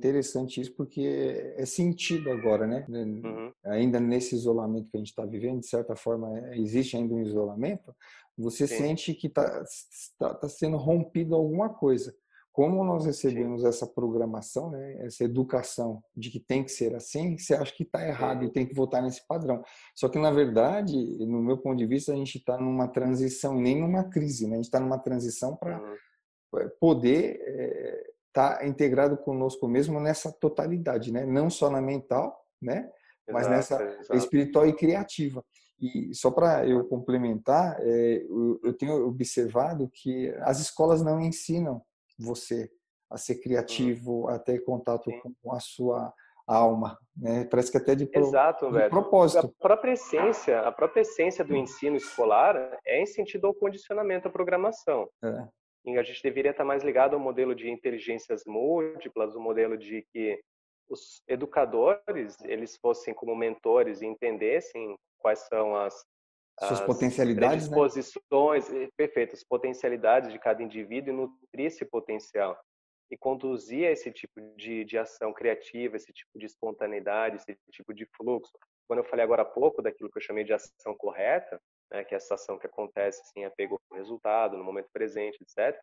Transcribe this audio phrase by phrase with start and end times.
[0.00, 2.86] interessante isso porque é sentido agora, né?
[2.88, 3.52] Uhum.
[3.66, 7.20] Ainda nesse isolamento que a gente está vivendo, de certa forma, é, existe ainda um
[7.20, 7.94] isolamento.
[8.38, 8.76] Você Sim.
[8.76, 9.62] sente que está
[10.18, 12.14] tá, tá sendo rompido alguma coisa.
[12.50, 13.68] Como nós recebemos Sim.
[13.68, 18.04] essa programação, né, essa educação de que tem que ser assim, você acha que está
[18.04, 19.62] errado e tem que voltar nesse padrão.
[19.94, 23.78] Só que, na verdade, no meu ponto de vista, a gente está numa transição, nem
[23.78, 24.54] numa crise, né?
[24.54, 26.70] a gente está numa transição para uhum.
[26.80, 31.24] poder estar é, tá integrado conosco mesmo nessa totalidade, né?
[31.24, 32.88] não só na mental, né?
[33.28, 34.16] mas nessa exato.
[34.16, 35.44] espiritual e criativa.
[35.80, 41.82] E só para eu complementar, é, eu, eu tenho observado que as escolas não ensinam
[42.18, 42.70] você
[43.10, 45.34] a ser criativo, a ter contato Sim.
[45.42, 46.12] com a sua
[46.46, 47.44] alma, né?
[47.44, 49.46] Parece que até de, pro, Exato, de propósito.
[49.46, 54.30] A própria essência, a própria essência do ensino escolar é em sentido ao condicionamento à
[54.30, 55.08] programação.
[55.22, 55.48] É.
[55.86, 60.40] A gente deveria estar mais ligado ao modelo de inteligências múltiplas, o modelo de que
[60.88, 65.94] os educadores eles fossem como mentores e entendessem quais são as
[66.66, 67.76] suas potencialidades, né?
[67.76, 68.88] predisposições, né?
[68.96, 72.58] perfeito, as potencialidades de cada indivíduo e nutrir esse potencial
[73.10, 78.06] e conduzir esse tipo de, de ação criativa, esse tipo de espontaneidade, esse tipo de
[78.16, 78.52] fluxo.
[78.86, 81.60] Quando eu falei agora há pouco daquilo que eu chamei de ação correta,
[81.90, 85.78] né, que é essa ação que acontece sem apego ao resultado, no momento presente, etc.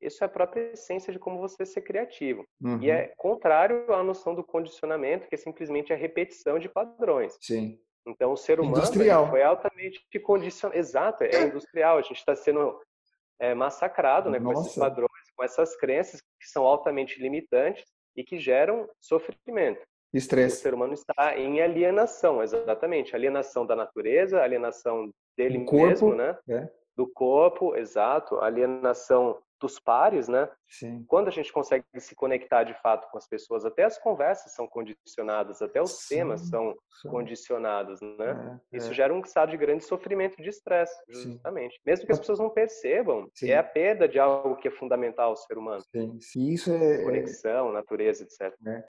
[0.00, 2.44] Isso é a própria essência de como você ser criativo.
[2.60, 2.82] Uhum.
[2.82, 7.36] E é contrário à noção do condicionamento, que é simplesmente a repetição de padrões.
[7.40, 7.78] Sim.
[8.04, 8.84] Então, o ser humano
[9.30, 10.76] foi altamente condicionado.
[10.76, 11.98] Exato, é industrial.
[11.98, 12.80] A gente está sendo
[13.38, 17.84] é, massacrado né, com esses padrões, com essas crenças que são altamente limitantes
[18.16, 19.86] e que geram sofrimento.
[20.12, 20.56] Estresse.
[20.56, 23.14] O ser humano está em alienação, exatamente.
[23.14, 26.38] Alienação da natureza, alienação dele corpo, mesmo, né?
[26.48, 26.68] É.
[26.94, 28.38] Do corpo, exato.
[28.40, 30.50] Alienação dos pares, né?
[30.68, 31.04] Sim.
[31.06, 34.66] Quando a gente consegue se conectar de fato com as pessoas, até as conversas são
[34.66, 37.08] condicionadas, até os sim, temas são sim.
[37.08, 38.60] condicionados, né?
[38.72, 38.94] É, Isso é.
[38.94, 41.76] gera um estado de grande sofrimento de estresse, justamente.
[41.76, 41.80] Sim.
[41.86, 45.36] Mesmo que as pessoas não percebam, é a perda de algo que é fundamental ao
[45.36, 45.82] ser humano.
[46.20, 48.52] Sim, isso é conexão, natureza, etc.
[48.66, 48.84] É.